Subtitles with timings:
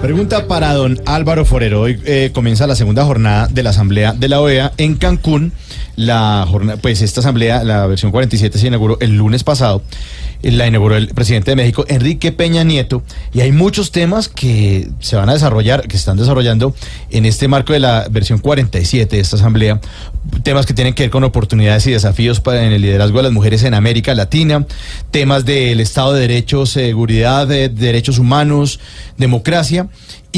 [0.00, 1.80] Pregunta para don Álvaro Forero.
[1.80, 5.52] Hoy eh, comienza la segunda jornada de la Asamblea de la OEA en Cancún.
[5.98, 9.82] La jornada, pues esta asamblea, la versión 47, se inauguró el lunes pasado.
[10.44, 13.02] Eh, La inauguró el presidente de México, Enrique Peña Nieto.
[13.34, 16.72] Y hay muchos temas que se van a desarrollar, que se están desarrollando
[17.10, 19.80] en este marco de la versión 47 de esta asamblea.
[20.44, 23.32] Temas que tienen que ver con oportunidades y desafíos para, en el liderazgo de las
[23.32, 24.66] mujeres en América Latina.
[25.10, 28.78] Temas del Estado de Derecho, seguridad, de derechos humanos,
[29.16, 29.88] democracia.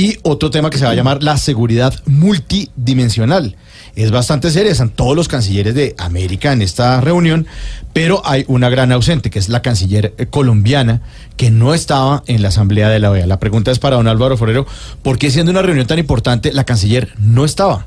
[0.01, 3.55] Y otro tema que se va a llamar la seguridad multidimensional.
[3.95, 7.47] Es bastante seria, están todos los cancilleres de América en esta reunión,
[7.93, 11.03] pero hay una gran ausente, que es la canciller eh, colombiana,
[11.37, 13.27] que no estaba en la asamblea de la OEA.
[13.27, 14.67] La pregunta es para don Álvaro Forero,
[15.03, 17.87] ¿por qué siendo una reunión tan importante la canciller no estaba?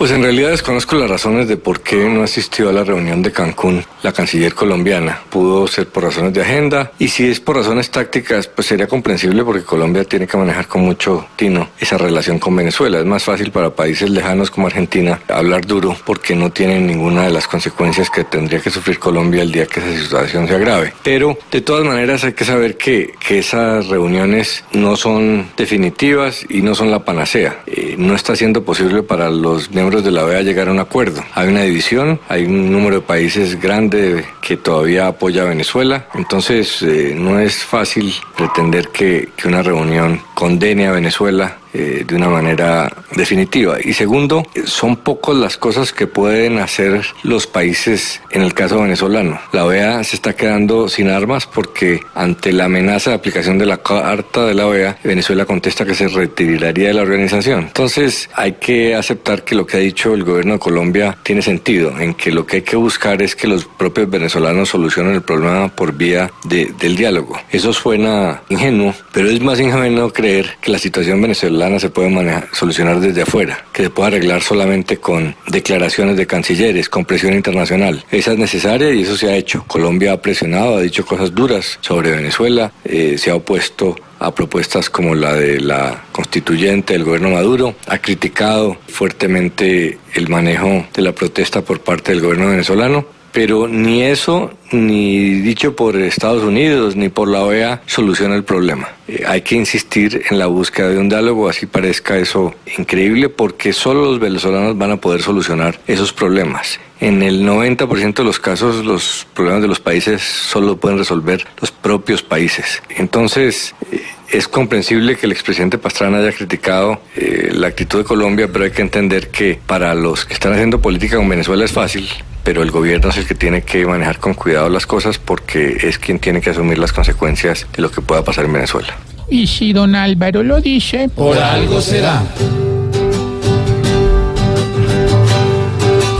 [0.00, 3.32] Pues en realidad desconozco las razones de por qué no asistió a la reunión de
[3.32, 5.20] Cancún la canciller colombiana.
[5.28, 9.44] Pudo ser por razones de agenda y si es por razones tácticas, pues sería comprensible
[9.44, 12.98] porque Colombia tiene que manejar con mucho tino esa relación con Venezuela.
[12.98, 17.30] Es más fácil para países lejanos como Argentina hablar duro porque no tienen ninguna de
[17.32, 20.94] las consecuencias que tendría que sufrir Colombia el día que esa situación se agrave.
[21.02, 26.62] Pero de todas maneras hay que saber que, que esas reuniones no son definitivas y
[26.62, 27.60] no son la panacea.
[27.66, 31.24] Eh, no está siendo posible para los miembros de la OEA llegar a un acuerdo.
[31.34, 36.80] Hay una división, hay un número de países grande que todavía apoya a Venezuela, entonces
[36.82, 42.30] eh, no es fácil pretender que, que una reunión condene a Venezuela eh, de una
[42.30, 43.76] manera definitiva.
[43.84, 49.38] Y segundo, son pocos las cosas que pueden hacer los países en el caso venezolano.
[49.52, 53.82] La OEA se está quedando sin armas porque ante la amenaza de aplicación de la
[53.82, 57.64] carta de la OEA, Venezuela contesta que se retiraría de la organización.
[57.64, 62.00] Entonces hay que aceptar que lo que ha dicho el gobierno de Colombia tiene sentido,
[62.00, 65.68] en que lo que hay que buscar es que los propios venezolanos solucionen el problema
[65.68, 67.38] por vía de, del diálogo.
[67.50, 70.29] Eso suena ingenuo, pero es más ingenuo creer
[70.60, 74.98] que la situación venezolana se puede manejar, solucionar desde afuera, que se puede arreglar solamente
[74.98, 78.04] con declaraciones de cancilleres, con presión internacional.
[78.10, 79.64] Esa es necesaria y eso se ha hecho.
[79.66, 84.90] Colombia ha presionado, ha dicho cosas duras sobre Venezuela, eh, se ha opuesto a propuestas
[84.90, 91.12] como la de la constituyente del gobierno Maduro, ha criticado fuertemente el manejo de la
[91.12, 97.08] protesta por parte del gobierno venezolano, pero ni eso, ni dicho por Estados Unidos, ni
[97.08, 98.88] por la OEA, soluciona el problema.
[99.08, 103.72] Eh, hay que insistir en la búsqueda de un diálogo, así parezca eso increíble, porque
[103.72, 106.80] solo los venezolanos van a poder solucionar esos problemas.
[107.00, 111.70] En el 90% de los casos, los problemas de los países solo pueden resolver los
[111.70, 112.82] propios países.
[112.90, 118.48] Entonces, eh, es comprensible que el expresidente Pastrana haya criticado eh, la actitud de Colombia,
[118.52, 122.08] pero hay que entender que para los que están haciendo política con Venezuela es fácil,
[122.50, 126.00] pero el gobierno es el que tiene que manejar con cuidado las cosas porque es
[126.00, 128.92] quien tiene que asumir las consecuencias de lo que pueda pasar en Venezuela.
[129.28, 132.20] Y si don Álvaro lo dice, Por algo será.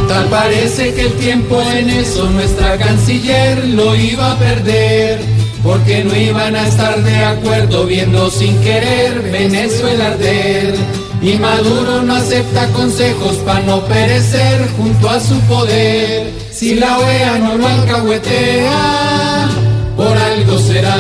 [0.07, 5.19] Tal parece que el tiempo en eso nuestra canciller lo iba a perder.
[5.65, 10.77] Porque no iban a estar de acuerdo viendo sin querer Venezuela arder.
[11.23, 16.33] Y Maduro no acepta consejos para no perecer junto a su poder.
[16.51, 19.49] Si la OEA no lo alcahuetea,
[19.97, 20.97] por algo será,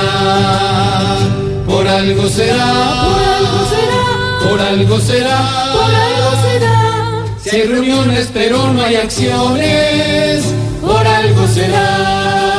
[1.66, 7.24] por algo será, por algo será, por algo será, por algo será.
[7.42, 10.44] Si hay reuniones pero no hay acciones,
[10.82, 12.49] por algo será.